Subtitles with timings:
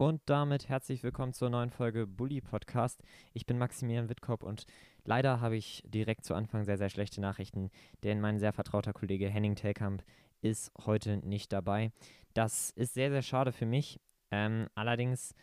[0.00, 3.02] Und damit herzlich willkommen zur neuen Folge Bully Podcast.
[3.34, 4.64] Ich bin Maximilian Wittkop und
[5.04, 7.70] leider habe ich direkt zu Anfang sehr, sehr schlechte Nachrichten,
[8.02, 10.02] denn mein sehr vertrauter Kollege Henning Telkamp
[10.40, 11.92] ist heute nicht dabei.
[12.32, 14.00] Das ist sehr, sehr schade für mich.
[14.30, 15.34] Ähm, allerdings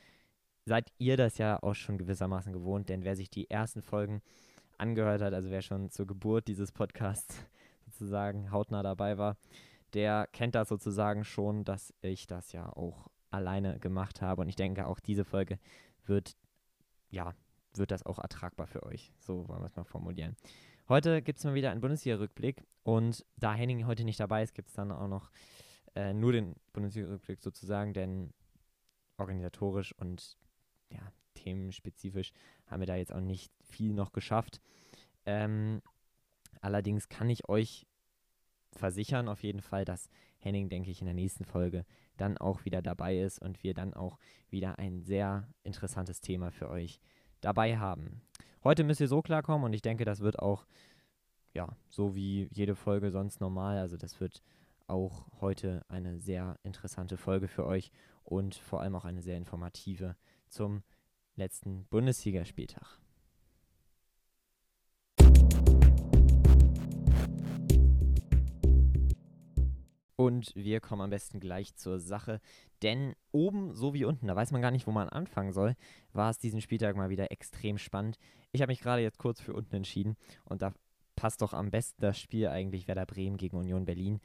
[0.66, 4.24] seid ihr das ja auch schon gewissermaßen gewohnt, denn wer sich die ersten Folgen
[4.80, 7.46] angehört hat, also wer schon zur Geburt dieses Podcasts
[7.86, 9.38] sozusagen hautnah dabei war,
[9.94, 14.42] der kennt das sozusagen schon, dass ich das ja auch alleine gemacht habe.
[14.42, 15.60] Und ich denke, auch diese Folge
[16.06, 16.36] wird,
[17.10, 17.34] ja,
[17.74, 19.12] wird das auch ertragbar für euch.
[19.20, 20.36] So wollen wir es mal formulieren.
[20.90, 24.70] Heute gibt es mal wieder einen Bundesliga-Rückblick und da Henning heute nicht dabei ist, gibt
[24.70, 25.32] es dann auch noch
[25.96, 28.34] äh, nur den Bundesliga-Rückblick sozusagen, denn
[29.18, 30.38] organisatorisch und
[30.90, 32.32] ja, themenspezifisch
[32.68, 34.62] haben wir da jetzt auch nicht viel noch geschafft.
[35.26, 35.82] Ähm,
[36.62, 37.86] allerdings kann ich euch
[38.72, 41.86] versichern auf jeden Fall, dass Henning, denke ich, in der nächsten Folge
[42.18, 44.18] dann auch wieder dabei ist und wir dann auch
[44.50, 47.00] wieder ein sehr interessantes Thema für euch
[47.42, 48.22] dabei haben.
[48.64, 50.66] Heute müsst ihr so klarkommen und ich denke, das wird auch,
[51.54, 53.78] ja, so wie jede Folge sonst normal.
[53.78, 54.44] Also das wird
[54.88, 57.92] auch heute eine sehr interessante Folge für euch
[58.24, 60.16] und vor allem auch eine sehr informative
[60.50, 60.84] zum
[61.36, 63.00] letzten Bundesligaspieltag.
[70.18, 72.42] Und wir kommen am besten gleich zur Sache,
[72.82, 75.76] denn oben so wie unten, da weiß man gar nicht, wo man anfangen soll,
[76.12, 78.18] war es diesen Spieltag mal wieder extrem spannend.
[78.52, 80.74] Ich habe mich gerade jetzt kurz für unten entschieden und da
[81.16, 84.20] passt doch am besten das Spiel eigentlich Werder Bremen gegen Union Berlin.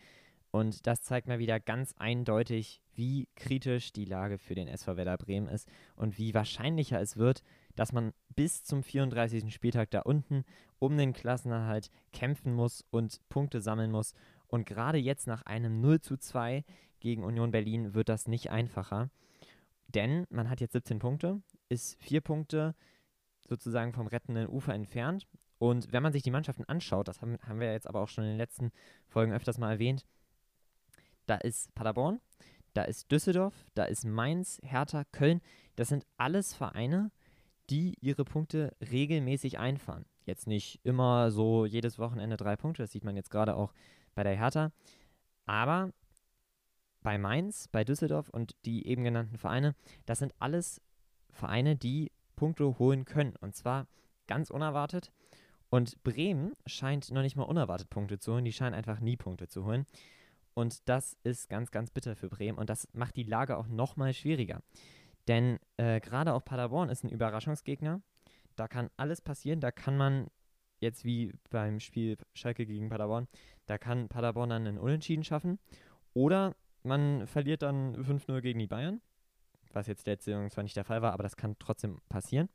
[0.51, 5.19] Und das zeigt mal wieder ganz eindeutig, wie kritisch die Lage für den SV Werder
[5.19, 7.43] Bremen ist und wie wahrscheinlicher es wird,
[7.75, 9.53] dass man bis zum 34.
[9.53, 10.45] Spieltag da unten
[10.79, 14.15] um den Klassenerhalt kämpfen muss und Punkte sammeln muss
[14.53, 16.63] und gerade jetzt nach einem 0 zu 2
[17.01, 19.09] gegen Union Berlin wird das nicht einfacher.
[19.89, 22.75] Denn man hat jetzt 17 Punkte, ist vier Punkte
[23.49, 25.27] sozusagen vom rettenden Ufer entfernt.
[25.57, 28.25] Und wenn man sich die Mannschaften anschaut, das haben, haben wir jetzt aber auch schon
[28.25, 28.73] in den letzten
[29.07, 30.05] Folgen öfters mal erwähnt,
[31.25, 32.21] da ist Paderborn,
[32.75, 35.41] da ist Düsseldorf, da ist Mainz, Hertha, Köln.
[35.77, 37.11] Das sind alles Vereine,
[37.71, 40.05] die ihre Punkte regelmäßig einfahren.
[40.27, 43.73] Jetzt nicht immer so jedes Wochenende drei Punkte, das sieht man jetzt gerade auch
[44.15, 44.73] bei der Hertha.
[45.47, 45.93] Aber
[47.03, 49.75] bei Mainz, bei Düsseldorf und die eben genannten Vereine,
[50.07, 50.81] das sind alles
[51.31, 53.37] Vereine, die Punkte holen können.
[53.37, 53.87] Und zwar
[54.27, 55.13] ganz unerwartet.
[55.71, 58.45] Und Bremen scheint noch nicht mal unerwartet Punkte zu holen.
[58.45, 59.87] Die scheinen einfach nie Punkte zu holen.
[60.55, 62.59] Und das ist ganz, ganz bitter für Bremen.
[62.59, 64.61] Und das macht die Lage auch noch mal schwieriger.
[65.29, 68.03] Denn äh, gerade auch Paderborn ist ein Überraschungsgegner.
[68.57, 69.61] Da kann alles passieren.
[69.61, 70.29] Da kann man
[70.83, 73.29] jetzt wie beim Spiel Schalke gegen Paderborn,
[73.67, 75.59] da kann Paderborn dann einen Unentschieden schaffen.
[76.13, 79.01] Oder man verliert dann 5-0 gegen die Bayern,
[79.73, 82.49] was jetzt letzte Saison zwar nicht der Fall war, aber das kann trotzdem passieren.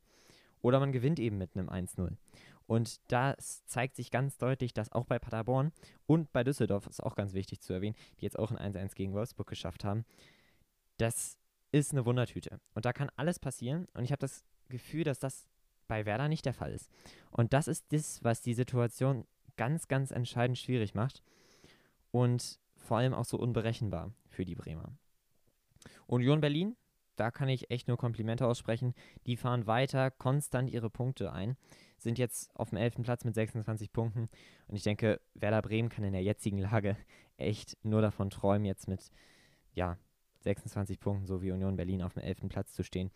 [0.62, 2.18] Oder man gewinnt eben mit einem 1-0.
[2.66, 5.72] Und das zeigt sich ganz deutlich, dass auch bei Paderborn
[6.06, 9.14] und bei Düsseldorf, ist auch ganz wichtig zu erwähnen, die jetzt auch ein 1-1 gegen
[9.14, 10.04] Wolfsburg geschafft haben,
[10.98, 11.38] das
[11.72, 12.60] ist eine Wundertüte.
[12.74, 13.88] Und da kann alles passieren.
[13.94, 15.48] Und ich habe das Gefühl, dass das
[15.88, 16.92] bei Werder nicht der Fall ist.
[17.32, 19.26] Und das ist das, was die Situation
[19.56, 21.24] ganz, ganz entscheidend schwierig macht
[22.12, 24.92] und vor allem auch so unberechenbar für die Bremer.
[26.06, 26.76] Union Berlin,
[27.16, 28.94] da kann ich echt nur Komplimente aussprechen.
[29.26, 31.58] Die fahren weiter konstant ihre Punkte ein,
[31.98, 33.02] sind jetzt auf dem 11.
[33.04, 34.30] Platz mit 26 Punkten.
[34.68, 36.96] Und ich denke, Werder Bremen kann in der jetzigen Lage
[37.38, 39.12] echt nur davon träumen, jetzt mit
[39.74, 39.98] ja,
[40.42, 42.50] 26 Punkten, so wie Union Berlin auf dem 11.
[42.50, 43.12] Platz zu stehen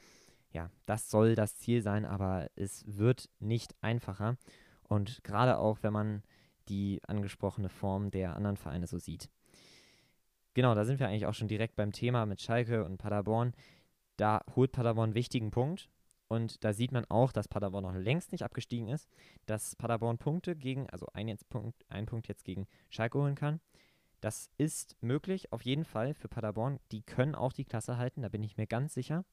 [0.52, 4.38] ja, das soll das Ziel sein, aber es wird nicht einfacher.
[4.84, 6.24] Und gerade auch, wenn man
[6.68, 9.30] die angesprochene Form der anderen Vereine so sieht.
[10.54, 13.54] Genau, da sind wir eigentlich auch schon direkt beim Thema mit Schalke und Paderborn.
[14.18, 15.90] Da holt Paderborn einen wichtigen Punkt.
[16.28, 19.10] Und da sieht man auch, dass Paderborn noch längst nicht abgestiegen ist,
[19.48, 23.60] dass Paderborn Punkte gegen, also ein, jetzt Punkt, ein Punkt jetzt gegen Schalke holen kann.
[24.22, 26.80] Das ist möglich, auf jeden Fall für Paderborn.
[26.92, 29.26] Die können auch die Klasse halten, da bin ich mir ganz sicher.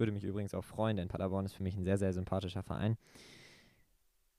[0.00, 2.96] Würde mich übrigens auch freuen, denn Paderborn ist für mich ein sehr, sehr sympathischer Verein.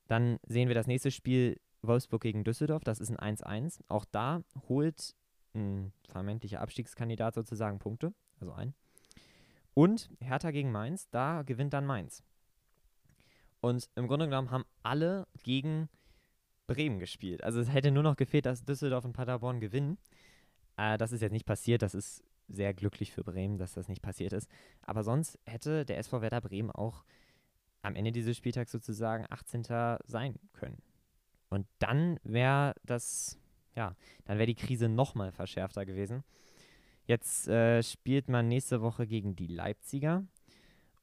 [0.08, 2.82] Dann sehen wir das nächste Spiel Wolfsburg gegen Düsseldorf.
[2.82, 3.80] Das ist ein 1-1.
[3.86, 5.14] Auch da holt
[5.54, 8.74] ein vermeintlicher Abstiegskandidat sozusagen Punkte, also ein.
[9.72, 12.24] Und Hertha gegen Mainz, da gewinnt dann Mainz.
[13.60, 15.88] Und im Grunde genommen haben alle gegen
[16.66, 17.44] Bremen gespielt.
[17.44, 19.96] Also es hätte nur noch gefehlt, dass Düsseldorf und Paderborn gewinnen.
[20.76, 21.82] Äh, das ist jetzt nicht passiert.
[21.82, 24.48] Das ist sehr glücklich für Bremen, dass das nicht passiert ist.
[24.82, 27.04] Aber sonst hätte der SV Werder Bremen auch
[27.82, 29.64] am Ende dieses Spieltags sozusagen 18.
[30.06, 30.82] sein können.
[31.48, 33.38] Und dann wäre das,
[33.74, 33.94] ja,
[34.24, 36.24] dann wäre die Krise nochmal verschärfter gewesen.
[37.04, 40.24] Jetzt äh, spielt man nächste Woche gegen die Leipziger.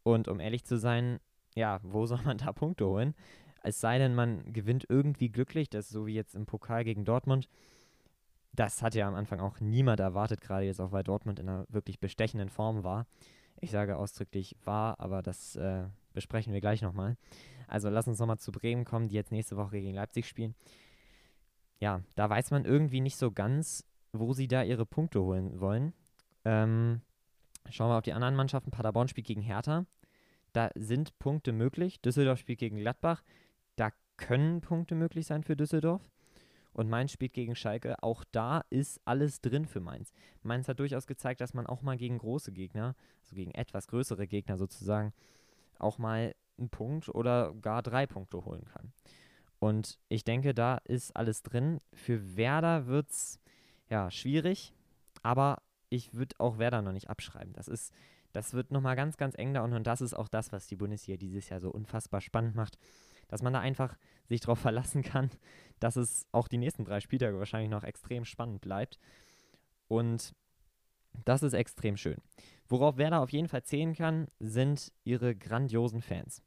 [0.04, 1.20] Und um ehrlich zu sein,
[1.56, 3.14] ja, wo soll man da Punkte holen?
[3.62, 7.04] Es sei denn, man gewinnt irgendwie glücklich, das ist so wie jetzt im Pokal gegen
[7.04, 7.50] Dortmund.
[8.54, 11.66] Das hat ja am Anfang auch niemand erwartet, gerade jetzt auch, weil Dortmund in einer
[11.70, 13.06] wirklich bestechenden Form war.
[13.62, 17.18] Ich sage ausdrücklich war, aber das äh, besprechen wir gleich nochmal.
[17.68, 20.56] Also lass uns nochmal zu Bremen kommen, die jetzt nächste Woche gegen Leipzig spielen.
[21.80, 25.94] Ja, da weiß man irgendwie nicht so ganz, wo sie da ihre Punkte holen wollen.
[26.46, 27.02] Ähm,
[27.70, 28.72] schauen wir auf die anderen Mannschaften.
[28.72, 29.86] Paderborn spielt gegen Hertha.
[30.54, 32.02] Da sind Punkte möglich.
[32.02, 33.24] Düsseldorf spielt gegen Gladbach.
[33.76, 36.10] Da können Punkte möglich sein für Düsseldorf.
[36.74, 38.02] Und Mainz spielt gegen Schalke.
[38.04, 40.14] Auch da ist alles drin für Mainz.
[40.44, 44.28] Mainz hat durchaus gezeigt, dass man auch mal gegen große Gegner, also gegen etwas größere
[44.28, 45.14] Gegner sozusagen,
[45.78, 48.94] auch mal einen Punkt oder gar drei Punkte holen kann.
[49.60, 51.82] Und ich denke, da ist alles drin.
[51.94, 53.40] Für Werder wird es
[53.90, 54.74] ja schwierig,
[55.22, 57.54] aber ich würde auch Werder noch nicht abschreiben.
[57.54, 57.94] Das ist,
[58.32, 60.76] das wird nochmal ganz, ganz eng da und, und das ist auch das, was die
[60.76, 62.78] Bundesliga dieses Jahr so unfassbar spannend macht,
[63.30, 63.96] dass man da einfach
[64.28, 65.30] sich darauf verlassen kann,
[65.80, 69.00] dass es auch die nächsten drei Spieltage wahrscheinlich noch extrem spannend bleibt.
[69.88, 70.36] Und
[71.26, 72.18] das ist extrem schön.
[72.68, 76.44] Worauf Werder auf jeden Fall zählen kann, sind ihre grandiosen Fans.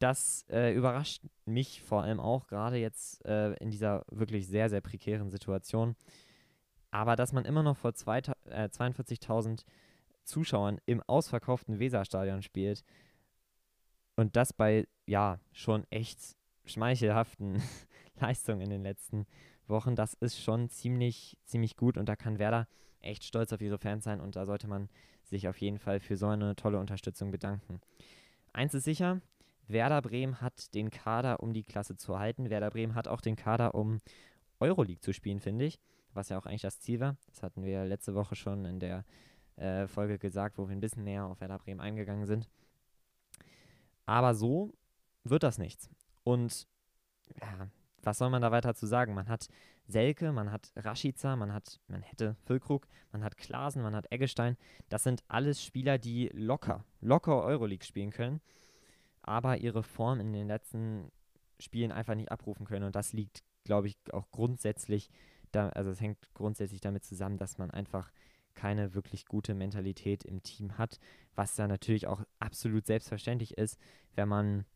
[0.00, 4.80] Das äh, überrascht mich vor allem auch, gerade jetzt äh, in dieser wirklich sehr, sehr
[4.80, 5.94] prekären Situation.
[6.90, 9.64] Aber dass man immer noch vor äh, 42.000
[10.24, 12.82] Zuschauern im ausverkauften Weserstadion spielt
[14.20, 17.62] und das bei, ja, schon echt schmeichelhaften
[18.20, 19.26] Leistungen in den letzten
[19.66, 22.68] Wochen, das ist schon ziemlich, ziemlich gut und da kann Werder
[23.00, 24.88] echt stolz auf ihre Fans sein und da sollte man
[25.24, 27.80] sich auf jeden Fall für so eine tolle Unterstützung bedanken.
[28.52, 29.20] Eins ist sicher,
[29.68, 32.50] Werder Bremen hat den Kader, um die Klasse zu halten.
[32.50, 34.00] Werder Bremen hat auch den Kader, um
[34.58, 35.78] Euroleague zu spielen, finde ich.
[36.12, 37.16] Was ja auch eigentlich das Ziel war.
[37.28, 39.04] Das hatten wir letzte Woche schon in der
[39.56, 42.48] äh, Folge gesagt, wo wir ein bisschen näher auf Werder Bremen eingegangen sind.
[44.10, 44.72] Aber so
[45.22, 45.88] wird das nichts.
[46.24, 46.66] Und
[47.40, 47.68] ja,
[48.02, 49.14] was soll man da weiter zu sagen?
[49.14, 49.46] Man hat
[49.86, 54.56] Selke, man hat Rashica, man hat, man hätte Füllkrug, man hat Klasen, man hat Eggestein.
[54.88, 58.40] Das sind alles Spieler, die locker, locker Euroleague spielen können,
[59.22, 61.12] aber ihre Form in den letzten
[61.60, 62.86] Spielen einfach nicht abrufen können.
[62.86, 65.08] Und das liegt, glaube ich, auch grundsätzlich,
[65.52, 68.10] da, also es hängt grundsätzlich damit zusammen, dass man einfach
[68.60, 70.98] keine wirklich gute Mentalität im Team hat,
[71.34, 73.80] was da natürlich auch absolut selbstverständlich ist,
[74.14, 74.66] wenn man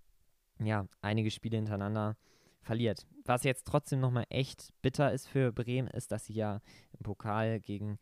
[0.59, 2.17] ja einige Spiele hintereinander
[2.63, 3.07] verliert.
[3.27, 7.61] Was jetzt trotzdem nochmal echt bitter ist für Bremen, ist, dass sie ja im Pokal
[7.61, 7.99] gegen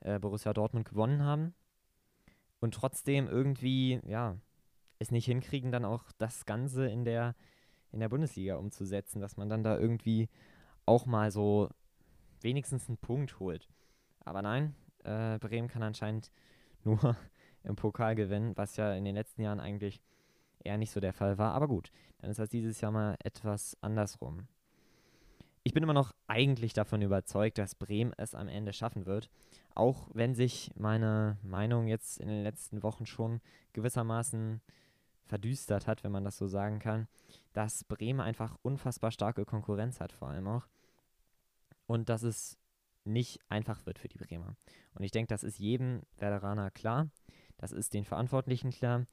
[0.00, 1.54] äh, Borussia Dortmund gewonnen haben
[2.60, 4.36] und trotzdem irgendwie, ja,
[4.98, 7.34] es nicht hinkriegen, dann auch das Ganze in der,
[7.90, 10.28] in der Bundesliga umzusetzen, dass man dann da irgendwie
[10.84, 11.70] auch mal so
[12.42, 13.66] wenigstens einen Punkt holt.
[14.20, 16.30] Aber nein, äh, Bremen kann anscheinend
[16.84, 17.16] nur
[17.64, 20.02] im Pokal gewinnen, was ja in den letzten Jahren eigentlich
[20.64, 21.54] eher nicht so der Fall war.
[21.54, 24.46] Aber gut, dann ist das dieses Jahr mal etwas andersrum.
[25.64, 29.30] Ich bin immer noch eigentlich davon überzeugt, dass Bremen es am Ende schaffen wird.
[29.74, 33.40] Auch wenn sich meine Meinung jetzt in den letzten Wochen schon
[33.72, 34.60] gewissermaßen
[35.24, 37.06] verdüstert hat, wenn man das so sagen kann,
[37.52, 40.66] dass Bremen einfach unfassbar starke Konkurrenz hat, vor allem auch.
[41.86, 42.58] Und dass es
[43.04, 44.56] nicht einfach wird für die Bremer.
[44.94, 47.10] Und ich denke, das ist jedem Werderaner klar.
[47.58, 49.06] Das ist den Verantwortlichen klar.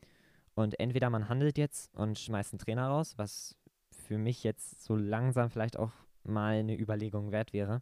[0.55, 3.57] Und entweder man handelt jetzt und schmeißt einen Trainer raus, was
[3.91, 5.91] für mich jetzt so langsam vielleicht auch
[6.23, 7.81] mal eine Überlegung wert wäre.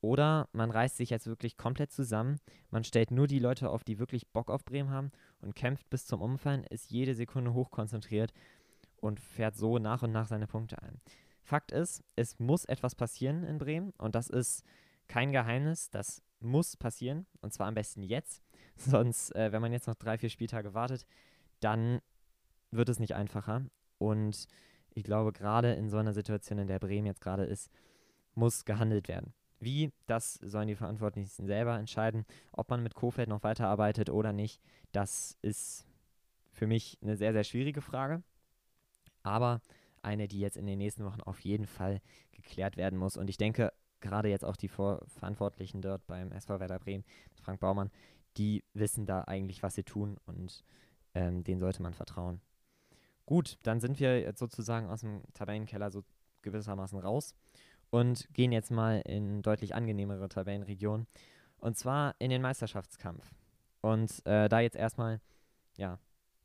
[0.00, 2.38] Oder man reißt sich jetzt wirklich komplett zusammen,
[2.70, 6.06] man stellt nur die Leute auf, die wirklich Bock auf Bremen haben und kämpft bis
[6.06, 8.32] zum Umfallen, ist jede Sekunde hochkonzentriert
[9.00, 11.00] und fährt so nach und nach seine Punkte ein.
[11.48, 14.62] Fakt ist, es muss etwas passieren in Bremen und das ist
[15.08, 18.42] kein Geheimnis, das muss passieren und zwar am besten jetzt.
[18.76, 21.06] Sonst, äh, wenn man jetzt noch drei, vier Spieltage wartet,
[21.60, 22.02] dann
[22.70, 23.64] wird es nicht einfacher.
[23.96, 24.46] Und
[24.90, 27.70] ich glaube, gerade in so einer Situation, in der Bremen jetzt gerade ist,
[28.34, 29.32] muss gehandelt werden.
[29.58, 32.26] Wie, das sollen die Verantwortlichen selber entscheiden.
[32.52, 34.60] Ob man mit Kofeld noch weiterarbeitet oder nicht,
[34.92, 35.86] das ist
[36.52, 38.22] für mich eine sehr, sehr schwierige Frage.
[39.22, 39.62] Aber
[40.02, 42.00] eine, die jetzt in den nächsten Wochen auf jeden Fall
[42.32, 43.16] geklärt werden muss.
[43.16, 47.04] Und ich denke, gerade jetzt auch die Vor Verantwortlichen dort beim SV Werder Bremen,
[47.40, 47.90] Frank Baumann,
[48.36, 50.64] die wissen da eigentlich, was sie tun und
[51.14, 52.40] ähm, denen sollte man vertrauen.
[53.26, 56.04] Gut, dann sind wir jetzt sozusagen aus dem Tabellenkeller so
[56.42, 57.34] gewissermaßen raus
[57.90, 61.06] und gehen jetzt mal in deutlich angenehmere Tabellenregionen
[61.58, 63.34] und zwar in den Meisterschaftskampf.
[63.80, 65.20] Und äh, da jetzt erstmal,
[65.76, 65.98] ja,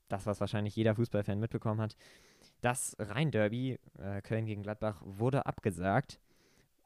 [0.07, 1.95] das, was wahrscheinlich jeder Fußballfan mitbekommen hat,
[2.63, 6.19] das Rhein-Derby, äh, Köln gegen Gladbach, wurde abgesagt.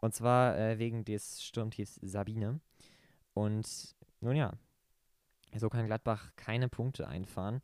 [0.01, 2.59] Und zwar äh, wegen des Sturmtiefs Sabine.
[3.33, 4.53] Und nun ja,
[5.55, 7.61] so kann Gladbach keine Punkte einfahren.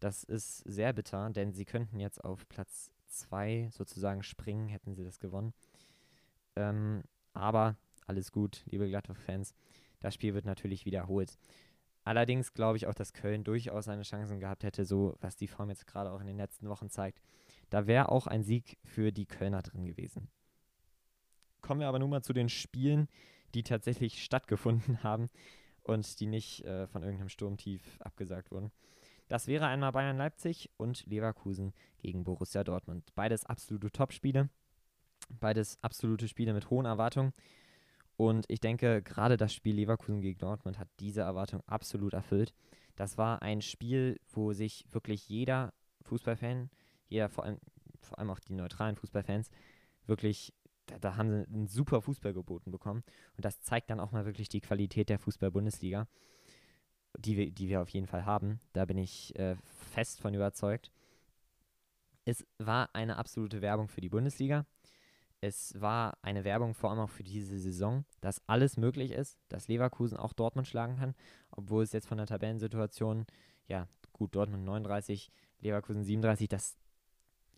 [0.00, 5.04] Das ist sehr bitter, denn sie könnten jetzt auf Platz 2 sozusagen springen, hätten sie
[5.04, 5.54] das gewonnen.
[6.56, 9.54] Ähm, aber alles gut, liebe Gladbach-Fans.
[10.00, 11.38] Das Spiel wird natürlich wiederholt.
[12.04, 15.70] Allerdings glaube ich auch, dass Köln durchaus seine Chancen gehabt hätte, so was die Form
[15.70, 17.20] jetzt gerade auch in den letzten Wochen zeigt.
[17.70, 20.28] Da wäre auch ein Sieg für die Kölner drin gewesen.
[21.60, 23.08] Kommen wir aber nun mal zu den Spielen,
[23.54, 25.30] die tatsächlich stattgefunden haben
[25.82, 28.70] und die nicht äh, von irgendeinem Sturmtief abgesagt wurden.
[29.28, 33.12] Das wäre einmal Bayern Leipzig und Leverkusen gegen Borussia Dortmund.
[33.16, 34.48] Beides absolute Top-Spiele.
[35.28, 37.32] Beides absolute Spiele mit hohen Erwartungen.
[38.16, 42.54] Und ich denke, gerade das Spiel Leverkusen gegen Dortmund hat diese Erwartung absolut erfüllt.
[42.94, 46.70] Das war ein Spiel, wo sich wirklich jeder Fußballfan,
[47.08, 47.58] jeder vor allem,
[48.00, 49.50] vor allem auch die neutralen Fußballfans,
[50.06, 50.54] wirklich,
[50.86, 53.02] da, da haben sie einen super Fußball geboten bekommen.
[53.36, 56.08] Und das zeigt dann auch mal wirklich die Qualität der Fußball-Bundesliga,
[57.18, 58.60] die wir, die wir auf jeden Fall haben.
[58.72, 59.56] Da bin ich äh,
[59.92, 60.92] fest von überzeugt.
[62.24, 64.66] Es war eine absolute Werbung für die Bundesliga
[65.40, 69.68] es war eine Werbung vor allem auch für diese Saison, dass alles möglich ist, dass
[69.68, 71.14] Leverkusen auch Dortmund schlagen kann,
[71.50, 73.26] obwohl es jetzt von der Tabellensituation,
[73.68, 76.76] ja, gut, Dortmund 39, Leverkusen 37, das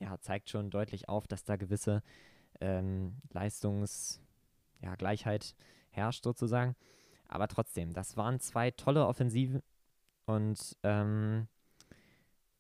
[0.01, 2.03] ja, zeigt schon deutlich auf, dass da gewisse
[2.61, 5.51] ähm, Leistungsgleichheit ja,
[5.91, 6.77] herrscht sozusagen.
[7.29, 9.63] Aber trotzdem, das waren zwei tolle Offensiven
[10.25, 11.49] und ähm,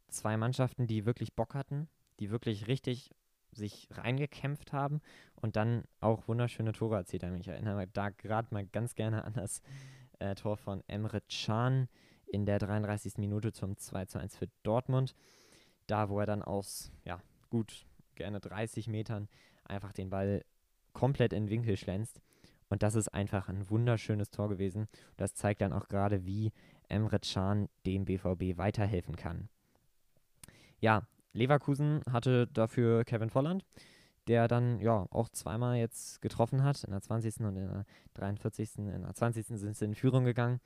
[0.09, 1.89] zwei Mannschaften, die wirklich Bock hatten,
[2.21, 3.15] die wirklich richtig
[3.53, 5.01] sich reingekämpft haben
[5.35, 7.37] und dann auch wunderschöne Tore erzielt haben.
[7.37, 9.63] Ich erinnere da gerade mal ganz gerne an das
[10.19, 11.89] äh, Tor von Emre Can
[12.27, 13.19] in der 33.
[13.19, 15.15] Minute zum 2 zu 1 für Dortmund.
[15.87, 19.29] Da, wo er dann aus, ja, gut, gerne 30 Metern
[19.65, 20.45] einfach den Ball
[20.93, 22.21] komplett in den Winkel schlänzt.
[22.71, 24.89] Und das ist einfach ein wunderschönes Tor gewesen.
[25.17, 26.53] Das zeigt dann auch gerade, wie
[26.89, 29.49] Emre Can dem BVB weiterhelfen kann.
[30.81, 33.65] Ja, Leverkusen hatte dafür Kevin Volland,
[34.27, 37.41] der dann ja auch zweimal jetzt getroffen hat, in der 20.
[37.41, 38.79] und in der 43.
[38.79, 39.47] In der 20.
[39.47, 40.61] sind sie in Führung gegangen,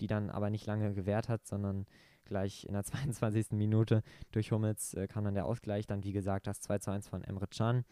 [0.00, 1.86] die dann aber nicht lange gewährt hat, sondern
[2.24, 3.52] gleich in der 22.
[3.52, 4.02] Minute
[4.32, 7.22] durch Hummels äh, kam dann der Ausgleich, dann wie gesagt das 2 zu 1 von
[7.24, 7.84] Emre Can.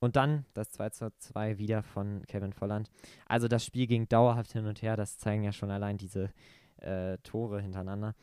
[0.00, 2.90] Und dann das 2 zu 2 wieder von Kevin Volland.
[3.26, 6.30] Also das Spiel ging dauerhaft hin und her, das zeigen ja schon allein diese
[6.78, 8.14] äh, Tore hintereinander.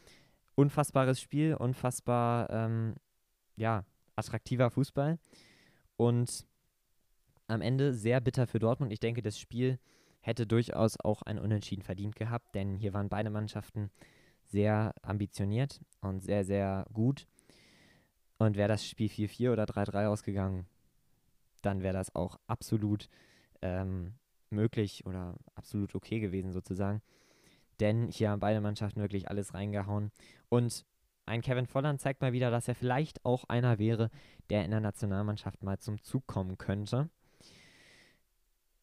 [0.55, 2.95] Unfassbares Spiel, unfassbar ähm,
[3.57, 3.85] ja,
[4.15, 5.19] attraktiver Fußball.
[5.97, 6.47] Und
[7.47, 8.91] am Ende sehr bitter für Dortmund.
[8.91, 9.79] Ich denke, das Spiel
[10.19, 13.89] hätte durchaus auch ein Unentschieden verdient gehabt, denn hier waren beide Mannschaften
[14.47, 17.27] sehr ambitioniert und sehr, sehr gut.
[18.37, 20.67] Und wäre das Spiel 4-4 oder 3-3 ausgegangen,
[21.61, 23.09] dann wäre das auch absolut
[23.61, 24.13] ähm,
[24.49, 27.01] möglich oder absolut okay gewesen sozusagen.
[27.79, 30.11] Denn hier haben beide Mannschaften wirklich alles reingehauen.
[30.49, 30.85] Und
[31.25, 34.09] ein Kevin Volland zeigt mal wieder, dass er vielleicht auch einer wäre,
[34.49, 37.09] der in der Nationalmannschaft mal zum Zug kommen könnte.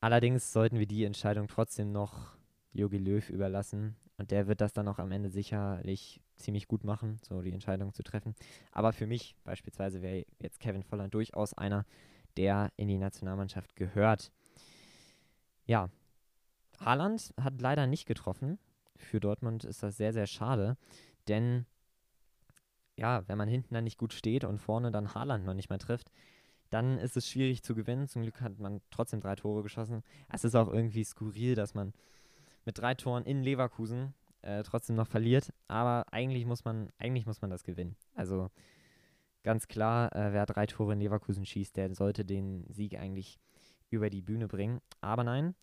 [0.01, 2.37] Allerdings sollten wir die Entscheidung trotzdem noch
[2.75, 3.97] Jogi Löw überlassen.
[4.17, 7.93] Und der wird das dann auch am Ende sicherlich ziemlich gut machen, so die Entscheidung
[7.93, 8.35] zu treffen.
[8.71, 11.85] Aber für mich beispielsweise wäre jetzt Kevin Volland durchaus einer,
[12.37, 14.31] der in die Nationalmannschaft gehört.
[15.67, 15.91] Ja,
[16.79, 18.59] Haaland hat leider nicht getroffen.
[18.97, 20.77] Für Dortmund ist das sehr, sehr schade,
[21.29, 21.67] denn
[22.97, 25.81] ja, wenn man hinten dann nicht gut steht und vorne dann Haaland noch nicht mehr
[25.81, 26.13] trifft,
[26.71, 28.09] dann ist es schwierig zu gewinnen.
[28.09, 30.03] Zum Glück hat man trotzdem drei Tore geschossen.
[30.29, 31.93] Es ist auch irgendwie skurril, dass man
[32.65, 35.53] mit drei Toren in Leverkusen äh, trotzdem noch verliert.
[35.69, 37.97] Aber eigentlich muss man, eigentlich muss man das gewinnen.
[38.15, 38.51] Also
[39.43, 43.39] ganz klar, äh, wer drei Tore in Leverkusen schießt, der sollte den Sieg eigentlich
[43.91, 44.81] über die Bühne bringen.
[45.01, 45.55] Aber nein.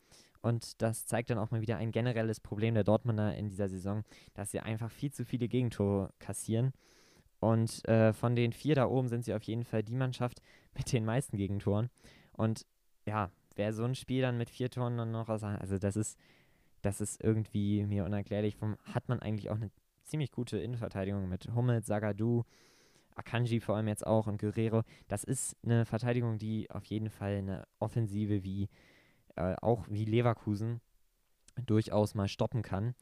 [0.42, 4.04] Und das zeigt dann auch mal wieder ein generelles Problem der Dortmunder in dieser Saison,
[4.34, 6.74] dass sie einfach viel zu viele Gegentore kassieren
[7.42, 10.42] und äh, von den vier da oben sind sie auf jeden Fall die Mannschaft
[10.78, 11.90] mit den meisten Gegentoren.
[12.34, 12.66] Und
[13.06, 16.18] ja, wer so ein Spiel dann mit vier Toren dann noch aus, also das ist,
[16.82, 18.56] das ist irgendwie mir unerklärlich.
[18.56, 19.72] Vom, hat man eigentlich auch eine
[20.04, 22.44] ziemlich gute Innenverteidigung mit Hummels, Sagadu,
[23.16, 24.84] Akanji vor allem jetzt auch und Guerrero.
[25.08, 28.70] Das ist eine Verteidigung, die auf jeden Fall eine Offensive wie
[29.36, 30.82] äh, auch wie Leverkusen
[31.66, 32.96] durchaus mal stoppen kann.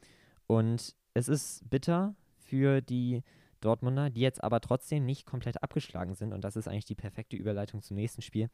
[0.48, 3.24] Und es ist bitter für die
[3.62, 6.34] Dortmunder, die jetzt aber trotzdem nicht komplett abgeschlagen sind.
[6.34, 8.50] Und das ist eigentlich die perfekte Überleitung zum nächsten Spiel.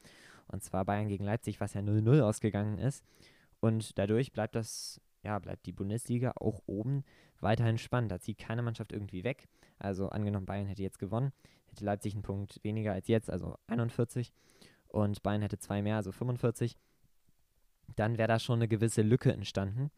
[0.48, 3.04] Und zwar Bayern gegen Leipzig, was ja 0-0 ausgegangen ist.
[3.60, 7.04] Und dadurch bleibt das, ja, bleibt die Bundesliga auch oben
[7.40, 8.12] weiterhin spannend.
[8.12, 9.48] Da zieht keine Mannschaft irgendwie weg.
[9.80, 11.34] Also angenommen, Bayern hätte jetzt gewonnen,
[11.68, 14.32] hätte Leipzig einen Punkt weniger als jetzt, also 41.
[14.88, 16.78] Und Bayern hätte zwei mehr, also 45.
[17.96, 19.92] Dann wäre da schon eine gewisse Lücke entstanden.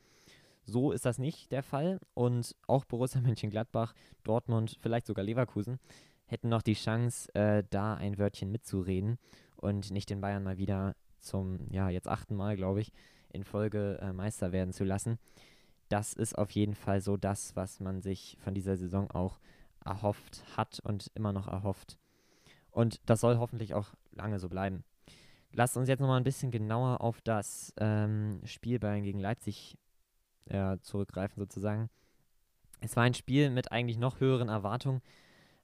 [0.65, 1.99] So ist das nicht der Fall.
[2.13, 3.93] Und auch Borussia Mönchengladbach,
[4.23, 5.79] Dortmund, vielleicht sogar Leverkusen
[6.27, 9.17] hätten noch die Chance, äh, da ein Wörtchen mitzureden
[9.55, 12.91] und nicht den Bayern mal wieder zum, ja, jetzt achten Mal, glaube ich,
[13.31, 15.19] in Folge äh, Meister werden zu lassen.
[15.89, 19.39] Das ist auf jeden Fall so das, was man sich von dieser Saison auch
[19.85, 21.97] erhofft hat und immer noch erhofft.
[22.71, 24.83] Und das soll hoffentlich auch lange so bleiben.
[25.53, 29.77] Lasst uns jetzt nochmal ein bisschen genauer auf das ähm, Spiel Bayern gegen Leipzig
[30.45, 31.89] äh, zurückgreifen, sozusagen.
[32.81, 35.01] Es war ein Spiel mit eigentlich noch höheren Erwartungen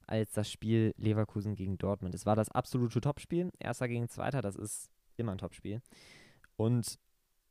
[0.06, 2.14] als das Spiel Leverkusen gegen Dortmund.
[2.14, 3.50] Es war das absolute Topspiel.
[3.58, 5.80] Erster gegen Zweiter, das ist immer ein Topspiel.
[6.56, 6.98] Und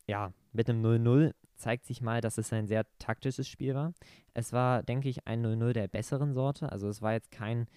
[0.07, 3.93] ja, mit einem 0-0 zeigt sich mal, dass es ein sehr taktisches Spiel war.
[4.33, 6.71] Es war, denke ich, ein 0-0 der besseren Sorte.
[6.71, 7.67] Also es war jetzt kein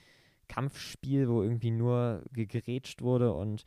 [0.49, 3.66] Kampfspiel, wo irgendwie nur gegrätscht wurde und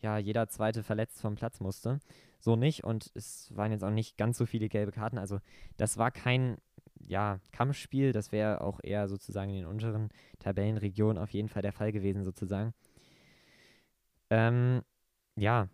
[0.00, 1.98] ja, jeder zweite verletzt vom Platz musste.
[2.40, 2.84] So nicht.
[2.84, 5.18] Und es waren jetzt auch nicht ganz so viele gelbe Karten.
[5.18, 5.40] Also
[5.76, 6.58] das war kein
[7.06, 8.12] ja, Kampfspiel.
[8.12, 12.22] Das wäre auch eher sozusagen in den unteren Tabellenregionen auf jeden Fall der Fall gewesen,
[12.22, 12.74] sozusagen.
[14.30, 14.82] Ähm,
[15.36, 15.68] ja,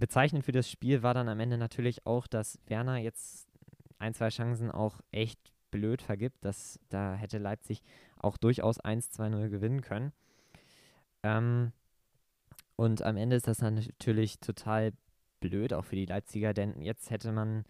[0.00, 3.46] bezeichnend für das Spiel war dann am Ende natürlich auch, dass Werner jetzt
[3.98, 5.38] ein, zwei Chancen auch echt
[5.70, 6.44] blöd vergibt.
[6.44, 7.82] Dass, da hätte Leipzig
[8.16, 10.12] auch durchaus 1-2-0 gewinnen können.
[11.22, 11.72] Ähm,
[12.76, 14.92] und am Ende ist das dann natürlich total
[15.40, 17.64] blöd, auch für die Leipziger, denn jetzt hätte man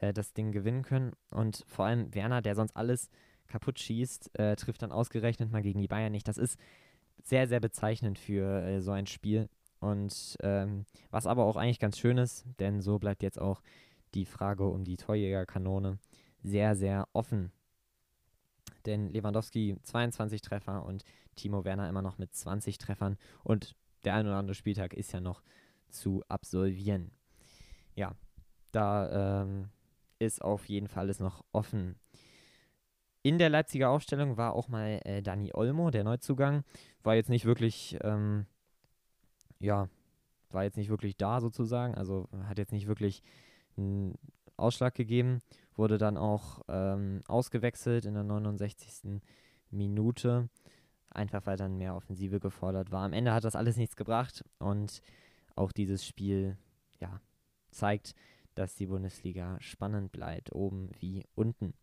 [0.00, 1.12] äh, das Ding gewinnen können.
[1.30, 3.10] Und vor allem Werner, der sonst alles
[3.46, 6.26] kaputt schießt, äh, trifft dann ausgerechnet mal gegen die Bayern nicht.
[6.26, 6.58] Das ist
[7.22, 9.48] sehr, sehr bezeichnend für äh, so ein Spiel.
[9.80, 13.62] Und ähm, was aber auch eigentlich ganz schön ist, denn so bleibt jetzt auch
[14.14, 15.98] die Frage um die Torjägerkanone
[16.42, 17.52] sehr, sehr offen.
[18.86, 21.04] Denn Lewandowski 22 Treffer und
[21.34, 25.20] Timo Werner immer noch mit 20 Treffern und der ein oder andere Spieltag ist ja
[25.20, 25.42] noch
[25.88, 27.10] zu absolvieren.
[27.94, 28.12] Ja,
[28.72, 29.68] da ähm,
[30.18, 31.96] ist auf jeden Fall alles noch offen.
[33.22, 36.62] In der Leipziger Aufstellung war auch mal äh, Dani Olmo, der Neuzugang.
[37.02, 38.46] War jetzt nicht wirklich ähm,
[39.58, 39.88] ja,
[40.50, 43.22] war jetzt nicht wirklich da sozusagen, also hat jetzt nicht wirklich
[43.76, 44.18] einen
[44.56, 45.42] Ausschlag gegeben,
[45.74, 49.20] wurde dann auch ähm, ausgewechselt in der 69.
[49.70, 50.48] Minute,
[51.10, 53.04] einfach weil dann mehr Offensive gefordert war.
[53.04, 55.02] Am Ende hat das alles nichts gebracht und
[55.54, 56.56] auch dieses Spiel,
[57.00, 57.20] ja,
[57.70, 58.14] zeigt,
[58.54, 61.74] dass die Bundesliga spannend bleibt, oben wie unten.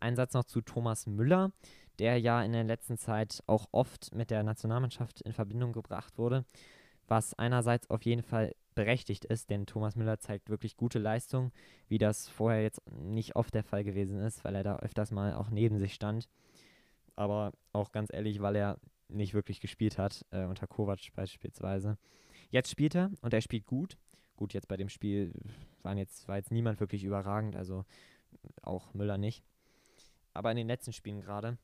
[0.00, 1.52] Ein Satz noch zu Thomas Müller,
[1.98, 6.44] der ja in der letzten Zeit auch oft mit der Nationalmannschaft in Verbindung gebracht wurde
[7.08, 11.52] was einerseits auf jeden Fall berechtigt ist, denn Thomas Müller zeigt wirklich gute Leistung,
[11.88, 15.34] wie das vorher jetzt nicht oft der Fall gewesen ist, weil er da öfters mal
[15.34, 16.28] auch neben sich stand.
[17.16, 21.96] Aber auch ganz ehrlich, weil er nicht wirklich gespielt hat, äh, unter Kovac beispielsweise.
[22.50, 23.96] Jetzt spielt er und er spielt gut.
[24.36, 25.32] Gut, jetzt bei dem Spiel
[25.82, 27.84] waren jetzt, war jetzt niemand wirklich überragend, also
[28.62, 29.44] auch Müller nicht.
[30.32, 31.58] Aber in den letzten Spielen gerade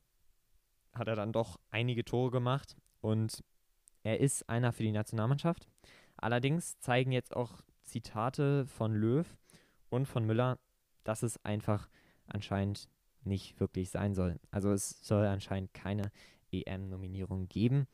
[0.93, 3.43] hat er dann doch einige Tore gemacht und
[4.03, 5.67] er ist einer für die Nationalmannschaft.
[6.17, 9.27] Allerdings zeigen jetzt auch Zitate von Löw
[9.89, 10.59] und von Müller,
[11.03, 11.89] dass es einfach
[12.27, 12.89] anscheinend
[13.23, 14.39] nicht wirklich sein soll.
[14.49, 16.11] Also es soll anscheinend keine
[16.51, 17.87] EM-Nominierung geben,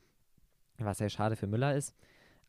[0.78, 1.94] was sehr schade für Müller ist.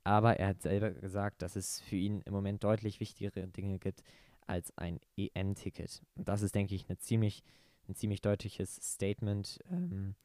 [0.04, 4.04] Aber er hat selber gesagt, dass es für ihn im Moment deutlich wichtigere Dinge gibt
[4.48, 6.02] als ein EM-Ticket.
[6.16, 7.44] Und das ist, denke ich, eine ziemlich,
[7.88, 10.16] ein ziemlich deutliches Statement ähm,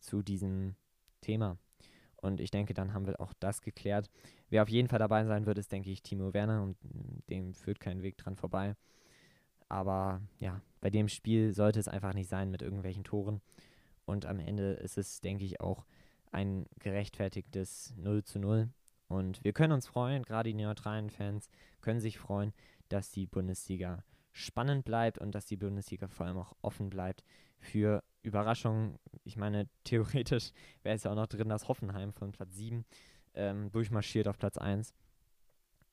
[0.00, 0.76] zu diesem
[1.20, 1.58] Thema.
[2.16, 4.10] Und ich denke, dann haben wir auch das geklärt.
[4.48, 6.76] Wer auf jeden Fall dabei sein wird, ist, denke ich, Timo Werner und
[7.28, 8.74] dem führt kein Weg dran vorbei.
[9.68, 13.40] Aber ja, bei dem Spiel sollte es einfach nicht sein mit irgendwelchen Toren.
[14.04, 15.84] Und am Ende ist es, denke ich, auch
[16.30, 18.68] ein gerechtfertigtes 0 zu 0.
[19.08, 21.48] Und wir können uns freuen, gerade die neutralen Fans
[21.80, 22.52] können sich freuen,
[22.88, 24.04] dass die Bundesliga
[24.36, 27.24] spannend bleibt und dass die Bundesliga vor allem auch offen bleibt
[27.58, 28.98] für Überraschungen.
[29.24, 32.84] Ich meine, theoretisch wäre es ja auch noch drin, dass Hoffenheim von Platz 7
[33.34, 34.92] ähm, durchmarschiert auf Platz 1.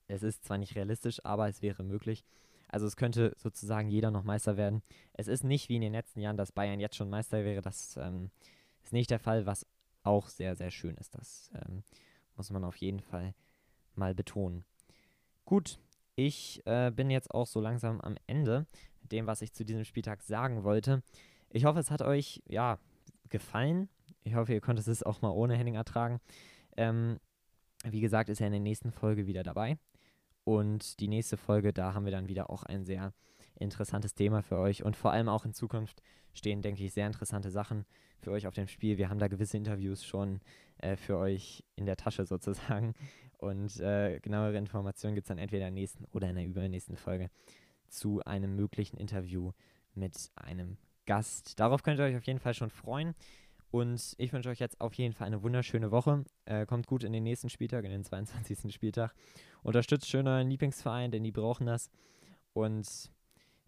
[0.08, 2.26] Es ist zwar nicht realistisch, aber es wäre möglich.
[2.68, 4.82] Also es könnte sozusagen jeder noch Meister werden.
[5.14, 7.62] Es ist nicht wie in den letzten Jahren, dass Bayern jetzt schon Meister wäre.
[7.62, 8.30] Das ähm,
[8.84, 9.66] ist nicht der Fall, was
[10.02, 11.16] auch sehr, sehr schön ist.
[11.16, 11.84] Das ähm,
[12.36, 13.34] muss man auf jeden Fall
[13.96, 14.66] mal betonen.
[15.46, 15.80] Gut,
[16.16, 18.66] ich äh, bin jetzt auch so langsam am Ende
[19.02, 21.02] mit dem, was ich zu diesem Spieltag sagen wollte.
[21.50, 22.80] Ich hoffe, es hat euch ja
[23.30, 23.90] gefallen.
[24.24, 26.20] Ich hoffe, ihr konntet es auch mal ohne Henning ertragen.
[26.78, 27.20] Ähm,
[27.84, 29.78] wie gesagt, ist er in der nächsten Folge wieder dabei.
[30.46, 33.14] Und die nächste Folge, da haben wir dann wieder auch ein sehr
[33.56, 34.84] interessantes Thema für euch.
[34.84, 36.02] Und vor allem auch in Zukunft
[36.34, 37.86] stehen, denke ich, sehr interessante Sachen
[38.20, 38.98] für euch auf dem Spiel.
[38.98, 40.40] Wir haben da gewisse Interviews schon
[40.80, 42.94] äh, für euch in der Tasche sozusagen.
[43.38, 46.96] Und äh, genauere Informationen gibt es dann entweder in der nächsten oder in der übernächsten
[46.96, 47.30] Folge
[47.90, 49.52] zu einem möglichen Interview
[49.94, 51.60] mit einem Gast.
[51.60, 53.14] Darauf könnt ihr euch auf jeden Fall schon freuen.
[53.70, 56.24] Und ich wünsche euch jetzt auf jeden Fall eine wunderschöne Woche.
[56.46, 58.72] Äh, kommt gut in den nächsten Spieltag, in den 22.
[58.72, 59.16] Spieltag.
[59.64, 61.90] Unterstützt schön euren Lieblingsverein, denn die brauchen das.
[62.54, 63.12] Und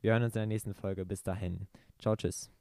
[0.06, 1.04] wir hören uns in der nächsten Folge.
[1.04, 1.68] Bis dahin.
[1.98, 2.52] Ciao, tschüss.